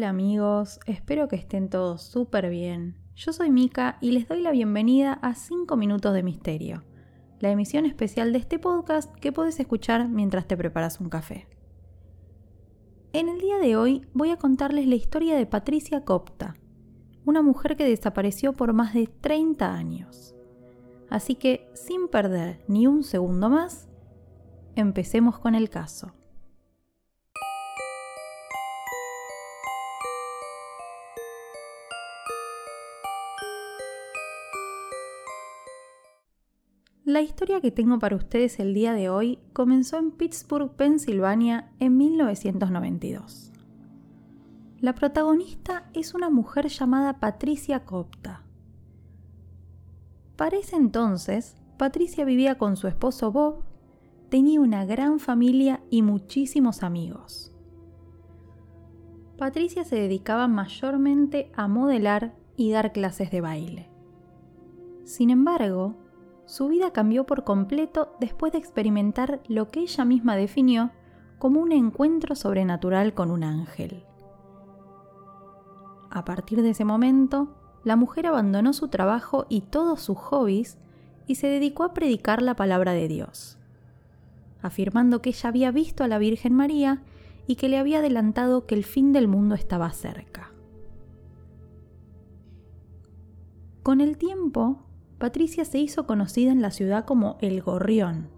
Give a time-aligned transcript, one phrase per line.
[0.00, 2.96] Hola, amigos, espero que estén todos súper bien.
[3.14, 6.84] Yo soy Mika y les doy la bienvenida a 5 Minutos de Misterio,
[7.38, 11.48] la emisión especial de este podcast que puedes escuchar mientras te preparas un café.
[13.12, 16.54] En el día de hoy voy a contarles la historia de Patricia Copta,
[17.26, 20.34] una mujer que desapareció por más de 30 años.
[21.10, 23.86] Así que, sin perder ni un segundo más,
[24.76, 26.14] empecemos con el caso.
[37.10, 41.96] La historia que tengo para ustedes el día de hoy comenzó en Pittsburgh, Pensilvania, en
[41.96, 43.50] 1992.
[44.78, 48.44] La protagonista es una mujer llamada Patricia Copta.
[50.36, 53.64] Para ese entonces, Patricia vivía con su esposo Bob,
[54.28, 57.52] tenía una gran familia y muchísimos amigos.
[59.36, 63.90] Patricia se dedicaba mayormente a modelar y dar clases de baile.
[65.02, 65.96] Sin embargo,
[66.50, 70.90] su vida cambió por completo después de experimentar lo que ella misma definió
[71.38, 74.02] como un encuentro sobrenatural con un ángel.
[76.10, 80.76] A partir de ese momento, la mujer abandonó su trabajo y todos sus hobbies
[81.28, 83.56] y se dedicó a predicar la palabra de Dios,
[84.60, 87.04] afirmando que ella había visto a la Virgen María
[87.46, 90.50] y que le había adelantado que el fin del mundo estaba cerca.
[93.84, 94.89] Con el tiempo,
[95.20, 98.30] Patricia se hizo conocida en la ciudad como el Gorrión,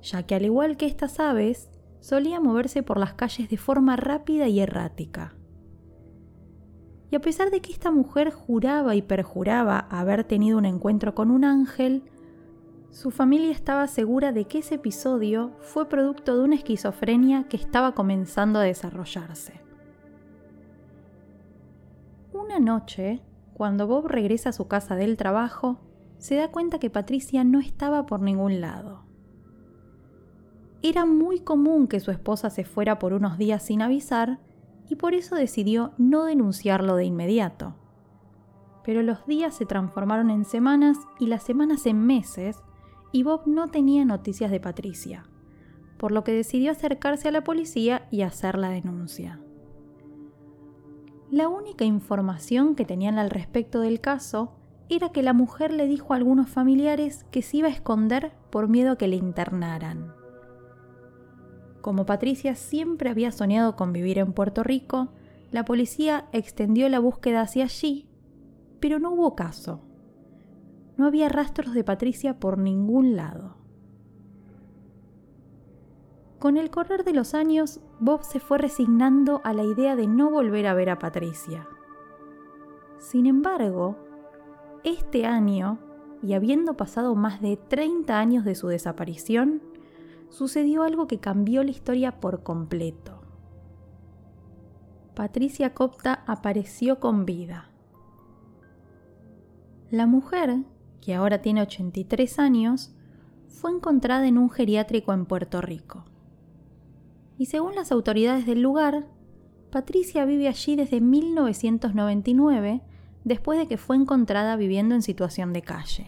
[0.00, 1.68] ya que al igual que estas aves,
[2.00, 5.34] solía moverse por las calles de forma rápida y errática.
[7.10, 11.30] Y a pesar de que esta mujer juraba y perjuraba haber tenido un encuentro con
[11.30, 12.02] un ángel,
[12.88, 17.92] su familia estaba segura de que ese episodio fue producto de una esquizofrenia que estaba
[17.92, 19.60] comenzando a desarrollarse.
[22.32, 23.20] Una noche,
[23.52, 25.78] cuando Bob regresa a su casa del trabajo,
[26.18, 29.04] se da cuenta que Patricia no estaba por ningún lado.
[30.82, 34.38] Era muy común que su esposa se fuera por unos días sin avisar
[34.88, 37.74] y por eso decidió no denunciarlo de inmediato.
[38.84, 42.62] Pero los días se transformaron en semanas y las semanas en meses
[43.10, 45.24] y Bob no tenía noticias de Patricia,
[45.96, 49.40] por lo que decidió acercarse a la policía y hacer la denuncia.
[51.30, 54.52] La única información que tenían al respecto del caso
[54.88, 58.68] era que la mujer le dijo a algunos familiares que se iba a esconder por
[58.68, 60.12] miedo a que le internaran.
[61.80, 65.08] Como Patricia siempre había soñado con vivir en Puerto Rico,
[65.50, 68.08] la policía extendió la búsqueda hacia allí,
[68.80, 69.80] pero no hubo caso.
[70.96, 73.56] No había rastros de Patricia por ningún lado.
[76.38, 80.30] Con el correr de los años, Bob se fue resignando a la idea de no
[80.30, 81.66] volver a ver a Patricia.
[82.98, 83.96] Sin embargo,
[84.84, 85.78] este año,
[86.22, 89.62] y habiendo pasado más de 30 años de su desaparición,
[90.30, 93.20] sucedió algo que cambió la historia por completo.
[95.14, 97.70] Patricia Copta apareció con vida.
[99.90, 100.64] La mujer,
[101.00, 102.94] que ahora tiene 83 años,
[103.48, 106.04] fue encontrada en un geriátrico en Puerto Rico.
[107.38, 109.06] Y según las autoridades del lugar,
[109.70, 112.82] Patricia vive allí desde 1999
[113.26, 116.06] después de que fue encontrada viviendo en situación de calle.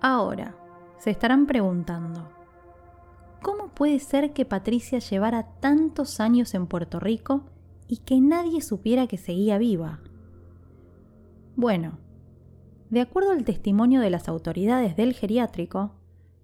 [0.00, 0.56] Ahora,
[0.96, 2.32] se estarán preguntando,
[3.42, 7.44] ¿cómo puede ser que Patricia llevara tantos años en Puerto Rico
[7.88, 10.00] y que nadie supiera que seguía viva?
[11.56, 11.98] Bueno,
[12.88, 15.92] de acuerdo al testimonio de las autoridades del geriátrico,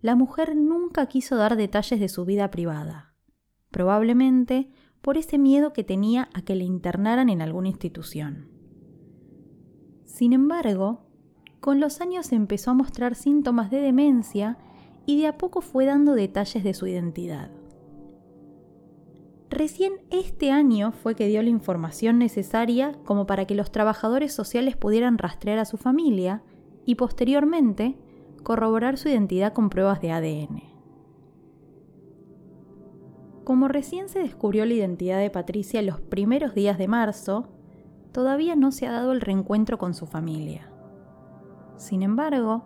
[0.02, 3.14] la mujer nunca quiso dar detalles de su vida privada,
[3.70, 4.70] probablemente
[5.00, 8.53] por ese miedo que tenía a que le internaran en alguna institución.
[10.14, 11.00] Sin embargo,
[11.58, 14.58] con los años empezó a mostrar síntomas de demencia
[15.06, 17.50] y de a poco fue dando detalles de su identidad.
[19.50, 24.76] Recién este año fue que dio la información necesaria como para que los trabajadores sociales
[24.76, 26.44] pudieran rastrear a su familia
[26.86, 27.98] y posteriormente
[28.44, 30.62] corroborar su identidad con pruebas de ADN.
[33.42, 37.48] Como recién se descubrió la identidad de Patricia en los primeros días de marzo,
[38.14, 40.70] todavía no se ha dado el reencuentro con su familia.
[41.76, 42.64] Sin embargo,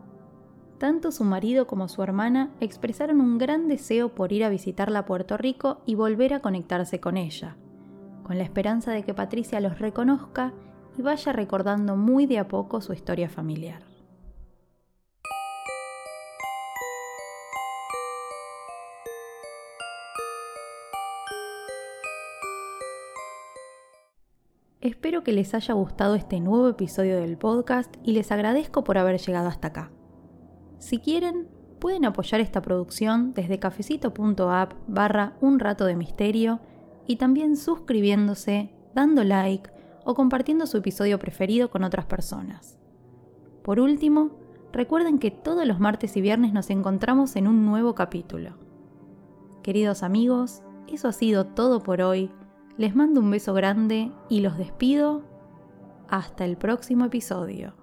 [0.77, 5.07] tanto su marido como su hermana expresaron un gran deseo por ir a visitarla a
[5.07, 7.57] Puerto Rico y volver a conectarse con ella,
[8.25, 10.53] con la esperanza de que Patricia los reconozca
[10.99, 13.88] y vaya recordando muy de a poco su historia familiar.
[24.81, 29.19] Espero que les haya gustado este nuevo episodio del podcast y les agradezco por haber
[29.19, 29.91] llegado hasta acá.
[30.79, 31.49] Si quieren,
[31.81, 36.61] pueden apoyar esta producción desde cafecito.app barra un rato de misterio
[37.09, 39.69] y también suscribiéndose, dando like
[40.05, 42.79] o compartiendo su episodio preferido con otras personas.
[43.65, 44.31] Por último,
[44.73, 48.53] recuerden que todos los martes y viernes nos encontramos en un nuevo capítulo.
[49.65, 52.31] Queridos amigos, eso ha sido todo por hoy.
[52.79, 55.25] Les mando un beso grande y los despido.
[56.09, 57.75] Hasta el próximo episodio.